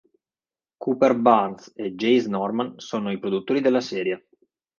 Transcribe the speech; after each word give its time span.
Cooper 0.81 1.13
Barnes 1.13 1.73
e 1.75 1.93
Jace 1.93 2.27
Norman 2.27 2.73
sono 2.79 3.11
i 3.11 3.19
produttori 3.19 3.61
della 3.61 3.81
serie. 3.81 4.29